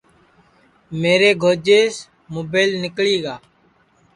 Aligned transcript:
میرے 1.01 1.29
گھوجیس 1.41 1.95
مُبیل 2.33 2.69
نیکݪی 2.81 3.17
گا 3.23 3.35